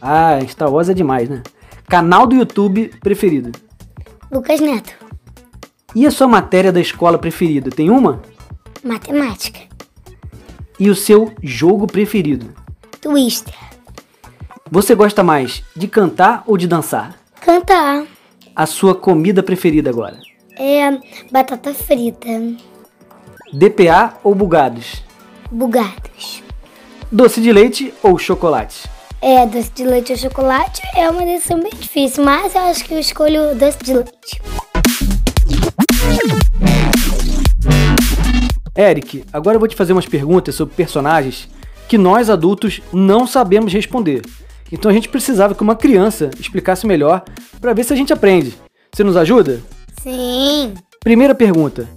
Ah, 0.01 0.39
Star 0.47 0.71
Wars 0.71 0.89
é 0.89 0.93
demais, 0.93 1.29
né? 1.29 1.41
Canal 1.87 2.27
do 2.27 2.35
YouTube 2.35 2.91
preferido. 3.01 3.51
Lucas 4.31 4.59
Neto. 4.59 4.93
E 5.95 6.05
a 6.05 6.11
sua 6.11 6.27
matéria 6.27 6.71
da 6.71 6.81
escola 6.81 7.17
preferida? 7.17 7.69
Tem 7.69 7.89
uma? 7.89 8.21
Matemática. 8.83 9.59
E 10.79 10.89
o 10.89 10.95
seu 10.95 11.31
jogo 11.41 11.87
preferido? 11.87 12.53
Twister. 12.99 13.55
Você 14.69 14.95
gosta 14.95 15.23
mais 15.23 15.63
de 15.75 15.87
cantar 15.87 16.43
ou 16.47 16.57
de 16.57 16.67
dançar? 16.67 17.15
Cantar. 17.39 18.05
A 18.55 18.65
sua 18.65 18.95
comida 18.95 19.41
preferida 19.43 19.89
agora? 19.89 20.19
É 20.57 20.99
batata 21.31 21.73
frita. 21.73 22.27
DPA 23.51 24.13
ou 24.23 24.35
bugados? 24.35 25.03
Bugados. 25.51 26.43
Doce 27.11 27.41
de 27.41 27.51
leite 27.51 27.93
ou 28.03 28.17
chocolate? 28.17 28.89
É, 29.21 29.45
doce 29.45 29.71
de 29.71 29.83
leite 29.83 30.11
ou 30.11 30.17
chocolate 30.17 30.81
é 30.95 31.09
uma 31.09 31.25
decisão 31.25 31.59
bem 31.59 31.71
difícil, 31.71 32.23
mas 32.23 32.53
eu 32.53 32.61
acho 32.61 32.85
que 32.85 32.93
eu 32.93 32.99
escolho 32.99 33.55
doce 33.55 33.77
de 33.83 33.93
leite. 33.93 34.41
Eric, 38.75 39.23
agora 39.31 39.55
eu 39.55 39.59
vou 39.59 39.67
te 39.67 39.75
fazer 39.75 39.93
umas 39.93 40.07
perguntas 40.07 40.55
sobre 40.55 40.75
personagens 40.75 41.47
que 41.87 41.97
nós 41.97 42.29
adultos 42.29 42.81
não 42.91 43.25
sabemos 43.25 43.73
responder. 43.73 44.21
Então 44.71 44.89
a 44.89 44.93
gente 44.93 45.09
precisava 45.09 45.53
que 45.53 45.61
uma 45.61 45.75
criança 45.75 46.31
explicasse 46.39 46.85
melhor 46.85 47.23
para 47.61 47.73
ver 47.73 47.83
se 47.83 47.93
a 47.93 47.95
gente 47.95 48.11
aprende. 48.11 48.55
Você 48.91 49.03
nos 49.03 49.15
ajuda? 49.15 49.61
Sim. 50.03 50.73
Primeira 50.99 51.33
pergunta. 51.33 51.87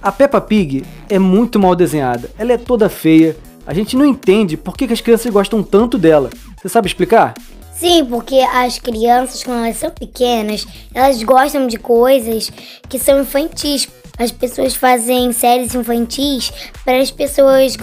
A 0.00 0.12
Peppa 0.12 0.40
Pig 0.40 0.84
é 1.08 1.18
muito 1.18 1.58
mal 1.58 1.74
desenhada. 1.74 2.30
Ela 2.38 2.52
é 2.52 2.56
toda 2.56 2.88
feia. 2.88 3.36
A 3.66 3.74
gente 3.74 3.96
não 3.96 4.06
entende 4.06 4.56
por 4.56 4.76
que, 4.76 4.86
que 4.86 4.92
as 4.92 5.00
crianças 5.00 5.30
gostam 5.32 5.62
tanto 5.62 5.98
dela. 5.98 6.30
Você 6.56 6.68
sabe 6.68 6.86
explicar? 6.86 7.34
Sim, 7.74 8.04
porque 8.04 8.36
as 8.36 8.78
crianças, 8.78 9.42
quando 9.42 9.64
elas 9.64 9.76
são 9.76 9.90
pequenas, 9.90 10.66
elas 10.94 11.22
gostam 11.22 11.66
de 11.66 11.76
coisas 11.76 12.52
que 12.88 12.98
são 12.98 13.20
infantis. 13.20 13.88
As 14.16 14.30
pessoas 14.30 14.76
fazem 14.76 15.32
séries 15.32 15.74
infantis 15.74 16.52
para 16.84 16.98
as 16.98 17.10
pessoas, 17.10 17.76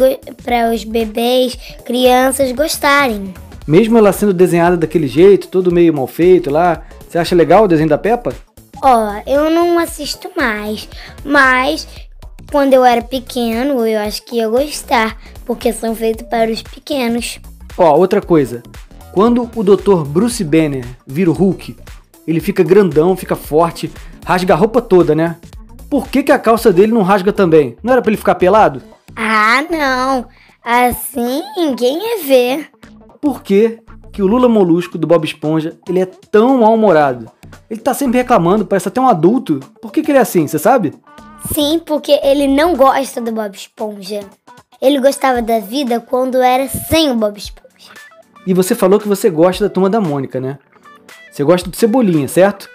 para 0.43 0.71
os 0.73 0.83
bebês, 0.83 1.57
crianças 1.83 2.51
gostarem. 2.51 3.33
Mesmo 3.67 3.97
ela 3.97 4.13
sendo 4.13 4.33
desenhada 4.33 4.77
daquele 4.77 5.07
jeito, 5.07 5.49
todo 5.49 5.71
meio 5.73 5.93
mal 5.93 6.07
feito 6.07 6.49
lá, 6.49 6.83
você 7.09 7.17
acha 7.17 7.35
legal 7.35 7.65
o 7.65 7.67
desenho 7.67 7.89
da 7.89 7.97
Peppa? 7.97 8.33
Ó, 8.81 9.21
eu 9.25 9.49
não 9.49 9.79
assisto 9.79 10.29
mais, 10.35 10.87
mas 11.25 11.87
quando 12.51 12.73
eu 12.73 12.85
era 12.85 13.01
pequeno, 13.01 13.85
eu 13.85 13.99
acho 13.99 14.23
que 14.23 14.37
ia 14.37 14.47
gostar, 14.47 15.17
porque 15.45 15.73
são 15.73 15.95
feitos 15.95 16.27
para 16.27 16.51
os 16.51 16.61
pequenos. 16.61 17.39
Ó, 17.77 17.95
outra 17.95 18.21
coisa. 18.21 18.63
Quando 19.11 19.49
o 19.55 19.63
Dr. 19.63 20.03
Bruce 20.05 20.43
Banner 20.43 20.85
vira 21.05 21.29
o 21.29 21.33
Hulk, 21.33 21.75
ele 22.27 22.39
fica 22.39 22.63
grandão, 22.63 23.17
fica 23.17 23.35
forte, 23.35 23.91
rasga 24.25 24.53
a 24.53 24.57
roupa 24.57 24.81
toda, 24.81 25.15
né? 25.15 25.37
Por 25.89 26.07
que, 26.07 26.21
que 26.21 26.31
a 26.31 26.39
calça 26.39 26.71
dele 26.71 26.91
não 26.91 27.01
rasga 27.01 27.33
também? 27.33 27.77
Não 27.81 27.93
era 27.93 28.01
para 28.01 28.11
ele 28.11 28.17
ficar 28.17 28.35
pelado? 28.35 28.81
Ah, 29.15 29.63
não. 29.69 30.27
Assim 30.63 31.41
ninguém 31.55 31.97
ia 31.97 32.25
ver. 32.25 32.69
Por 33.21 33.41
que, 34.17 34.23
o 34.23 34.27
Lula 34.27 34.49
Molusco 34.49 34.97
do 34.97 35.05
Bob 35.05 35.23
Esponja 35.23 35.77
ele 35.87 35.99
é 35.99 36.05
tão 36.05 36.57
mal-humorado? 36.57 37.29
Ele 37.69 37.79
tá 37.79 37.93
sempre 37.93 38.17
reclamando, 38.17 38.65
parece 38.65 38.87
até 38.87 38.99
um 38.99 39.07
adulto. 39.07 39.59
Por 39.79 39.91
que, 39.91 40.01
que 40.01 40.09
ele 40.09 40.17
é 40.17 40.21
assim, 40.21 40.47
você 40.47 40.57
sabe? 40.57 40.95
Sim, 41.53 41.79
porque 41.85 42.19
ele 42.23 42.47
não 42.47 42.75
gosta 42.75 43.21
do 43.21 43.31
Bob 43.31 43.53
Esponja. 43.55 44.21
Ele 44.81 44.99
gostava 44.99 45.39
da 45.39 45.59
vida 45.59 45.99
quando 45.99 46.41
era 46.41 46.67
sem 46.67 47.11
o 47.11 47.15
Bob 47.15 47.37
Esponja. 47.37 47.91
E 48.47 48.55
você 48.55 48.73
falou 48.73 48.99
que 48.99 49.07
você 49.07 49.29
gosta 49.29 49.65
da 49.65 49.69
turma 49.69 49.87
da 49.87 50.01
Mônica, 50.01 50.39
né? 50.39 50.57
Você 51.31 51.43
gosta 51.43 51.69
do 51.69 51.75
Cebolinha, 51.75 52.27
certo? 52.27 52.67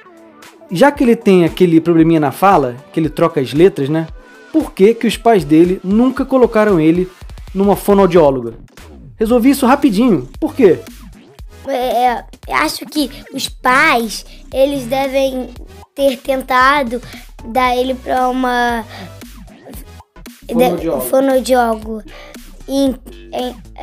Já 0.71 0.93
que 0.93 1.03
ele 1.03 1.17
tem 1.17 1.45
aquele 1.45 1.81
probleminha 1.81 2.21
na 2.21 2.31
fala, 2.31 2.77
que 2.93 3.01
ele 3.01 3.11
troca 3.11 3.41
as 3.41 3.53
letras, 3.53 3.89
né? 3.89 4.07
Por 4.53 4.73
que, 4.73 4.95
que 4.95 5.09
os 5.09 5.17
pais 5.17 5.45
dele 5.45 5.81
nunca 5.83 6.25
colocaram 6.25 6.79
ele 6.79 7.11
numa 7.53 7.75
fonoaudióloga? 7.75 8.55
Resolvi 9.19 9.51
isso 9.51 9.67
rapidinho. 9.67 10.29
Por 10.39 10.55
quê? 10.55 10.79
É, 11.69 12.25
acho 12.53 12.85
que 12.87 13.11
os 13.33 13.49
pais, 13.49 14.25
eles 14.53 14.87
devem 14.87 15.51
ter 15.95 16.17
tentado 16.19 17.01
dar 17.45 17.77
ele 17.77 17.95
para 17.95 18.29
uma 18.29 18.85
fonoaudiólogo. 21.11 22.03
E, 22.69 22.95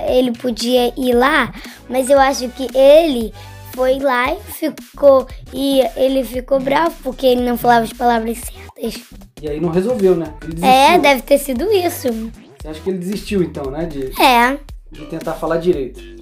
ele 0.07 0.31
podia 0.31 0.93
ir 0.97 1.13
lá, 1.13 1.53
mas 1.89 2.09
eu 2.09 2.19
acho 2.19 2.47
que 2.49 2.67
ele 2.77 3.33
foi 3.73 3.99
lá 3.99 4.33
e 4.33 4.39
ficou 4.51 5.27
e 5.53 5.81
ele 5.95 6.23
ficou 6.23 6.59
bravo 6.59 6.95
porque 7.03 7.25
ele 7.25 7.41
não 7.41 7.57
falava 7.57 7.85
as 7.85 7.93
palavras 7.93 8.37
certas. 8.37 9.03
E 9.41 9.49
aí 9.49 9.59
não 9.59 9.69
resolveu, 9.69 10.15
né? 10.15 10.33
é, 10.61 10.97
deve 10.97 11.21
ter 11.21 11.37
sido 11.37 11.71
isso. 11.71 12.07
Você 12.59 12.67
acha 12.67 12.81
que 12.81 12.89
ele 12.89 12.99
desistiu 12.99 13.41
então, 13.41 13.71
né? 13.71 13.85
De, 13.85 14.11
é. 14.21 14.57
De 14.91 15.05
tentar 15.05 15.33
falar 15.33 15.57
direito. 15.57 16.18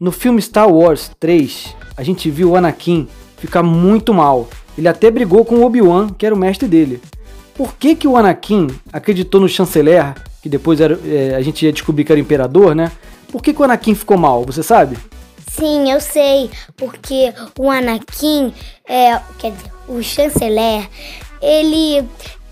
No 0.00 0.10
filme 0.10 0.42
Star 0.42 0.68
Wars 0.68 1.12
3, 1.20 1.76
a 1.96 2.02
gente 2.02 2.28
viu 2.28 2.50
o 2.50 2.56
Anakin 2.56 3.06
ficar 3.36 3.62
muito 3.62 4.12
mal. 4.12 4.48
Ele 4.76 4.88
até 4.88 5.08
brigou 5.08 5.44
com 5.44 5.54
o 5.56 5.64
Obi-Wan, 5.64 6.08
que 6.08 6.26
era 6.26 6.34
o 6.34 6.38
mestre 6.38 6.66
dele. 6.66 7.00
Por 7.54 7.76
que, 7.76 7.94
que 7.94 8.08
o 8.08 8.16
Anakin 8.16 8.66
acreditou 8.92 9.40
no 9.40 9.48
chanceler, 9.48 10.14
que 10.42 10.48
depois 10.48 10.80
era, 10.80 10.98
é, 11.06 11.36
a 11.36 11.42
gente 11.42 11.64
ia 11.64 11.72
descobrir 11.72 12.02
que 12.02 12.10
era 12.10 12.18
o 12.18 12.20
imperador, 12.20 12.74
né? 12.74 12.90
Por 13.30 13.40
que, 13.40 13.54
que 13.54 13.60
o 13.60 13.64
Anakin 13.64 13.94
ficou 13.94 14.18
mal, 14.18 14.44
você 14.44 14.64
sabe? 14.64 14.96
Sim, 15.48 15.92
eu 15.92 16.00
sei. 16.00 16.50
Porque 16.76 17.32
o 17.56 17.70
Anakin, 17.70 18.52
é, 18.88 19.20
quer 19.38 19.52
dizer, 19.52 19.70
o 19.86 20.02
chanceler, 20.02 20.88
ele, 21.40 22.04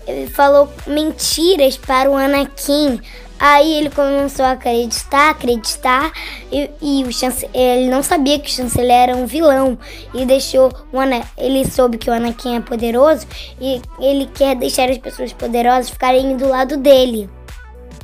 ele 0.07 0.27
falou 0.27 0.71
mentiras 0.87 1.75
para 1.75 2.09
o 2.09 2.15
Anakin 2.15 3.01
Aí 3.45 3.73
ele 3.73 3.89
começou 3.89 4.45
a 4.45 4.51
acreditar, 4.51 5.31
acreditar, 5.31 6.13
e, 6.49 6.69
e 6.81 7.03
o 7.03 7.11
chance, 7.11 7.45
ele 7.53 7.89
não 7.89 8.01
sabia 8.01 8.39
que 8.39 8.49
o 8.49 8.53
chanceler 8.53 9.09
era 9.09 9.17
um 9.17 9.25
vilão. 9.25 9.77
E 10.13 10.25
deixou 10.25 10.71
o 10.93 10.97
Ana, 10.97 11.21
ele 11.37 11.69
soube 11.69 11.97
que 11.97 12.09
o 12.09 12.13
Anakin 12.13 12.55
é 12.55 12.61
poderoso 12.61 13.27
e 13.59 13.81
ele 13.99 14.29
quer 14.33 14.55
deixar 14.55 14.89
as 14.89 14.97
pessoas 14.97 15.33
poderosas 15.33 15.89
ficarem 15.89 16.37
do 16.37 16.47
lado 16.47 16.77
dele. 16.77 17.29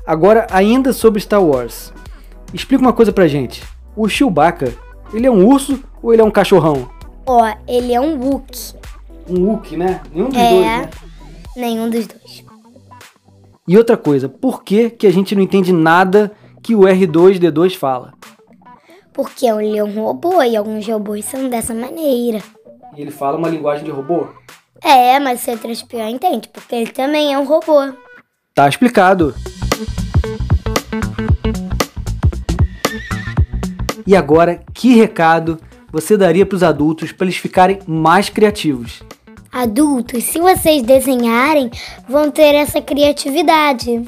Agora, 0.05 0.45
ainda 0.51 0.91
sobre 0.91 1.21
Star 1.21 1.41
Wars. 1.41 1.93
Explica 2.53 2.81
uma 2.81 2.91
coisa 2.91 3.13
pra 3.13 3.25
gente. 3.25 3.63
O 3.95 4.09
Chewbacca, 4.09 4.73
ele 5.13 5.25
é 5.25 5.31
um 5.31 5.47
urso 5.47 5.81
ou 6.03 6.11
ele 6.11 6.21
é 6.21 6.25
um 6.25 6.31
cachorrão? 6.31 6.89
Ó, 7.25 7.49
ele 7.65 7.93
é 7.93 8.01
um 8.01 8.19
Wookie. 8.19 8.73
Um 9.29 9.45
Wookie, 9.45 9.77
né? 9.77 10.01
Nenhum 10.13 10.27
dos 10.27 10.37
é, 10.37 10.49
dois, 10.49 10.65
né? 10.65 10.89
Nenhum 11.55 11.89
dos 11.89 12.07
dois. 12.07 12.48
E 13.69 13.77
outra 13.77 13.95
coisa, 13.95 14.27
por 14.27 14.63
que, 14.63 14.89
que 14.89 15.05
a 15.05 15.11
gente 15.11 15.35
não 15.35 15.43
entende 15.43 15.71
nada 15.71 16.31
que 16.63 16.73
o 16.73 16.79
R2D2 16.79 17.75
fala? 17.75 18.15
Porque 19.13 19.45
ele 19.45 19.77
é 19.77 19.83
um 19.83 19.93
robô 19.93 20.41
e 20.41 20.57
alguns 20.57 20.87
robôs 20.87 21.23
são 21.23 21.47
dessa 21.47 21.71
maneira. 21.71 22.41
E 22.97 23.01
ele 23.01 23.11
fala 23.11 23.37
uma 23.37 23.47
linguagem 23.47 23.85
de 23.85 23.91
robô? 23.91 24.25
É, 24.83 25.19
mas 25.19 25.45
o 25.45 25.51
C3PO 25.51 26.09
entende, 26.09 26.49
porque 26.51 26.73
ele 26.73 26.89
também 26.89 27.31
é 27.31 27.37
um 27.37 27.43
robô. 27.43 27.93
Tá 28.55 28.67
explicado. 28.67 29.35
E 34.07 34.15
agora, 34.15 34.63
que 34.73 34.95
recado 34.95 35.59
você 35.91 36.17
daria 36.17 36.43
para 36.43 36.55
os 36.55 36.63
adultos 36.63 37.11
para 37.11 37.25
eles 37.25 37.37
ficarem 37.37 37.77
mais 37.85 38.29
criativos? 38.29 39.03
Adultos, 39.51 40.25
se 40.25 40.39
vocês 40.39 40.83
desenharem, 40.83 41.71
vão 42.07 42.29
ter 42.29 42.53
essa 42.53 42.79
criatividade. 42.79 44.07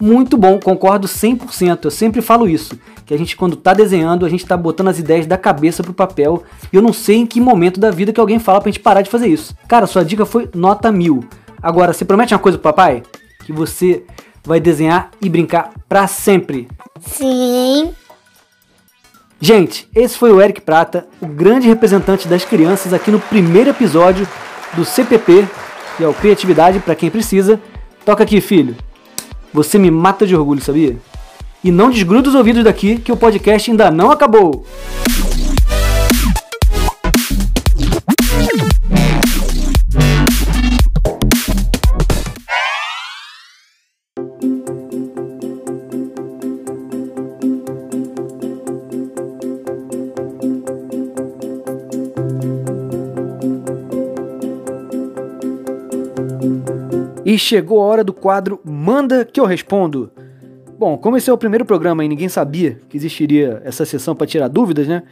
Muito 0.00 0.36
bom, 0.36 0.58
concordo 0.58 1.06
100%. 1.06 1.84
Eu 1.84 1.90
sempre 1.90 2.20
falo 2.20 2.48
isso, 2.48 2.76
que 3.06 3.14
a 3.14 3.16
gente 3.16 3.36
quando 3.36 3.54
tá 3.54 3.72
desenhando, 3.72 4.26
a 4.26 4.28
gente 4.28 4.44
tá 4.44 4.56
botando 4.56 4.88
as 4.88 4.98
ideias 4.98 5.26
da 5.26 5.38
cabeça 5.38 5.82
pro 5.82 5.94
papel, 5.94 6.42
e 6.72 6.76
eu 6.76 6.82
não 6.82 6.92
sei 6.92 7.18
em 7.18 7.26
que 7.26 7.40
momento 7.40 7.78
da 7.78 7.90
vida 7.92 8.12
que 8.12 8.20
alguém 8.20 8.40
fala 8.40 8.60
pra 8.60 8.70
gente 8.70 8.80
parar 8.80 9.02
de 9.02 9.10
fazer 9.10 9.28
isso. 9.28 9.54
Cara, 9.68 9.86
sua 9.86 10.04
dica 10.04 10.26
foi 10.26 10.50
nota 10.54 10.90
mil. 10.90 11.24
Agora, 11.62 11.92
você 11.92 12.04
promete 12.04 12.34
uma 12.34 12.40
coisa 12.40 12.58
pro 12.58 12.72
papai? 12.72 13.02
Que 13.46 13.52
você 13.52 14.04
vai 14.42 14.58
desenhar 14.58 15.10
e 15.22 15.28
brincar 15.28 15.70
pra 15.88 16.08
sempre. 16.08 16.68
Sim. 17.00 17.94
Gente, 19.40 19.88
esse 19.94 20.18
foi 20.18 20.32
o 20.32 20.40
Eric 20.40 20.62
Prata, 20.62 21.06
o 21.20 21.26
grande 21.26 21.68
representante 21.68 22.26
das 22.26 22.44
crianças 22.44 22.92
aqui 22.92 23.10
no 23.10 23.20
primeiro 23.20 23.70
episódio 23.70 24.26
do 24.76 24.84
CPP, 24.84 25.46
que 25.96 26.04
é 26.04 26.08
o 26.08 26.14
Criatividade 26.14 26.80
para 26.80 26.94
quem 26.94 27.10
precisa. 27.10 27.60
Toca 28.04 28.22
aqui, 28.22 28.40
filho. 28.40 28.76
Você 29.52 29.78
me 29.78 29.90
mata 29.90 30.26
de 30.26 30.34
orgulho, 30.34 30.60
sabia? 30.60 30.96
E 31.62 31.70
não 31.70 31.90
desgruda 31.90 32.28
os 32.28 32.34
ouvidos 32.34 32.64
daqui 32.64 32.98
que 32.98 33.12
o 33.12 33.16
podcast 33.16 33.70
ainda 33.70 33.90
não 33.90 34.10
acabou. 34.10 34.66
E 57.34 57.38
chegou 57.38 57.82
a 57.82 57.86
hora 57.86 58.04
do 58.04 58.12
quadro 58.12 58.60
Manda 58.64 59.24
que 59.24 59.40
eu 59.40 59.44
respondo. 59.44 60.08
Bom, 60.78 60.96
como 60.96 61.16
esse 61.16 61.28
é 61.28 61.32
o 61.32 61.36
primeiro 61.36 61.64
programa 61.64 62.04
e 62.04 62.08
ninguém 62.08 62.28
sabia 62.28 62.80
que 62.88 62.96
existiria 62.96 63.60
essa 63.64 63.84
sessão 63.84 64.14
para 64.14 64.24
tirar 64.24 64.46
dúvidas, 64.46 64.86
né? 64.86 65.02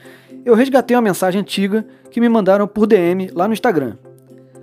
Eu 0.44 0.54
resgatei 0.54 0.96
uma 0.96 1.02
mensagem 1.02 1.40
antiga 1.40 1.84
que 2.12 2.20
me 2.20 2.28
mandaram 2.28 2.68
por 2.68 2.86
DM 2.86 3.28
lá 3.34 3.48
no 3.48 3.54
Instagram. 3.54 3.96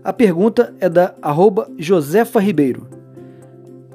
A 0.01 0.13
pergunta 0.13 0.73
é 0.79 0.87
da 0.87 1.13
arroba 1.21 1.69
Josefa 1.77 2.39
Ribeiro. 2.39 2.87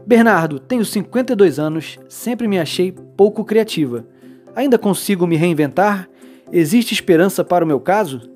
Bernardo, 0.07 0.59
tenho 0.59 0.85
52 0.85 1.59
anos, 1.59 1.99
sempre 2.07 2.47
me 2.47 2.59
achei 2.59 2.93
pouco 3.17 3.47
criativa. 3.47 4.05
Ainda 4.55 4.77
consigo 4.77 5.27
me 5.27 5.37
reinventar? 5.37 6.07
Existe 6.53 6.93
esperança 6.93 7.43
para 7.43 7.65
o 7.65 7.67
meu 7.67 7.81
caso? 7.81 8.34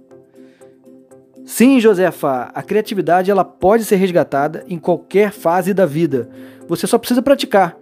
Sim, 1.49 1.81
Josefa, 1.81 2.50
a 2.55 2.62
criatividade 2.62 3.31
ela 3.31 3.43
pode 3.43 3.83
ser 3.83 3.97
resgatada 3.97 4.67
em 4.69 4.78
qualquer 4.78 5.33
fase 5.33 5.73
da 5.73 5.87
vida. 5.87 6.28
Você 6.69 6.87
só 6.87 6.99
precisa 6.99 7.23
praticar. 7.23 7.75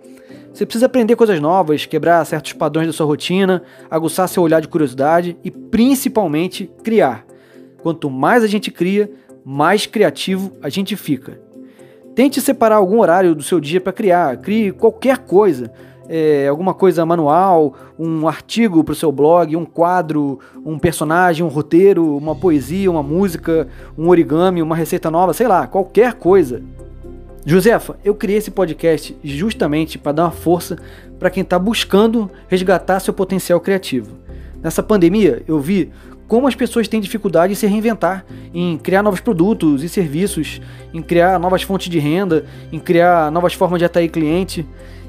Você 0.54 0.64
precisa 0.64 0.86
aprender 0.86 1.16
coisas 1.16 1.40
novas, 1.40 1.84
quebrar 1.84 2.24
certos 2.24 2.52
padrões 2.52 2.86
da 2.86 2.92
sua 2.92 3.06
rotina, 3.06 3.64
aguçar 3.90 4.28
seu 4.28 4.44
olhar 4.44 4.60
de 4.60 4.68
curiosidade 4.68 5.36
e 5.42 5.50
principalmente 5.50 6.70
criar. 6.84 7.26
Quanto 7.82 8.08
mais 8.08 8.44
a 8.44 8.46
gente 8.46 8.70
cria, 8.70 9.10
mais 9.44 9.84
criativo 9.84 10.52
a 10.62 10.68
gente 10.68 10.94
fica. 10.94 11.40
Tente 12.14 12.40
separar 12.40 12.76
algum 12.76 13.00
horário 13.00 13.34
do 13.34 13.42
seu 13.42 13.58
dia 13.58 13.80
para 13.80 13.92
criar. 13.92 14.36
Crie 14.36 14.70
qualquer 14.70 15.18
coisa 15.18 15.72
é, 16.08 16.48
alguma 16.48 16.74
coisa 16.74 17.04
manual, 17.04 17.74
um 17.98 18.28
artigo 18.28 18.82
para 18.84 18.92
o 18.92 18.96
seu 18.96 19.10
blog, 19.10 19.56
um 19.56 19.64
quadro, 19.64 20.38
um 20.64 20.78
personagem, 20.78 21.44
um 21.44 21.48
roteiro, 21.48 22.16
uma 22.16 22.34
poesia, 22.34 22.90
uma 22.90 23.02
música, 23.02 23.68
um 23.96 24.08
origami, 24.08 24.62
uma 24.62 24.76
receita 24.76 25.10
nova, 25.10 25.32
sei 25.32 25.48
lá, 25.48 25.66
qualquer 25.66 26.14
coisa. 26.14 26.62
Josefa, 27.44 27.96
eu 28.04 28.14
criei 28.14 28.38
esse 28.38 28.50
podcast 28.50 29.16
justamente 29.22 29.98
para 29.98 30.12
dar 30.12 30.24
uma 30.24 30.30
força 30.32 30.76
para 31.18 31.30
quem 31.30 31.42
está 31.42 31.58
buscando 31.58 32.30
resgatar 32.48 32.98
seu 32.98 33.14
potencial 33.14 33.60
criativo. 33.60 34.16
Nessa 34.62 34.82
pandemia, 34.82 35.42
eu 35.46 35.60
vi 35.60 35.92
como 36.26 36.48
as 36.48 36.56
pessoas 36.56 36.88
têm 36.88 37.00
dificuldade 37.00 37.52
em 37.52 37.56
se 37.56 37.66
reinventar, 37.66 38.26
em 38.52 38.76
criar 38.76 39.02
novos 39.02 39.20
produtos 39.20 39.84
e 39.84 39.88
serviços, 39.88 40.60
em 40.92 41.00
criar 41.00 41.38
novas 41.38 41.62
fontes 41.62 41.88
de 41.88 41.98
renda, 42.00 42.44
em 42.72 42.80
criar 42.80 43.30
novas 43.30 43.54
formas 43.54 43.78
de 43.78 43.84
atrair 43.84 44.08
cliente. 44.08 44.66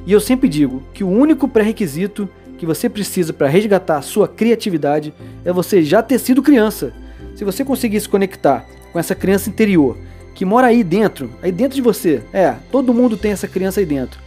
E 0.08 0.14
eu 0.14 0.22
sempre 0.22 0.48
digo 0.48 0.82
que 0.94 1.04
o 1.04 1.10
único 1.10 1.50
pré-requisito 1.50 2.30
que 2.58 2.66
você 2.66 2.88
precisa 2.88 3.34
para 3.34 3.50
resgatar 3.50 3.98
a 3.98 4.02
sua 4.02 4.26
criatividade 4.26 5.14
é 5.44 5.52
você 5.52 5.84
já 5.84 6.02
ter 6.02 6.18
sido 6.18 6.42
criança. 6.42 6.94
Se 7.36 7.44
você 7.44 7.66
conseguir 7.66 8.00
se 8.00 8.08
conectar 8.08 8.66
com 8.94 8.98
essa 8.98 9.14
criança 9.14 9.50
interior 9.50 9.98
que 10.34 10.46
mora 10.46 10.68
aí 10.68 10.82
dentro, 10.82 11.30
aí 11.42 11.52
dentro 11.52 11.76
de 11.76 11.82
você, 11.82 12.24
é, 12.32 12.56
todo 12.72 12.94
mundo 12.94 13.18
tem 13.18 13.34
essa 13.34 13.50
criança 13.50 13.82
aí 13.82 13.86
dentro. 13.86 14.18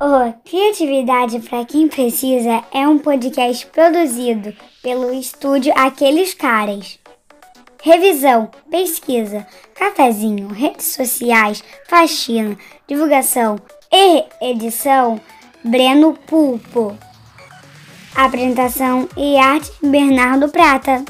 O 0.00 0.32
Criatividade 0.48 1.40
para 1.40 1.64
quem 1.64 1.88
precisa 1.88 2.62
é 2.72 2.86
um 2.86 3.00
podcast 3.00 3.66
produzido 3.66 4.54
pelo 4.80 5.12
estúdio 5.12 5.72
Aqueles 5.76 6.32
Caras. 6.32 7.00
Revisão, 7.82 8.48
pesquisa, 8.70 9.44
cafezinho, 9.74 10.46
redes 10.46 10.94
sociais, 10.94 11.64
faxina, 11.88 12.56
divulgação 12.86 13.58
e 13.92 14.24
edição 14.40 15.20
Breno 15.64 16.14
Pulpo. 16.26 16.96
Apresentação 18.14 19.08
e 19.16 19.36
arte 19.38 19.70
Bernardo 19.82 20.48
Prata. 20.48 21.04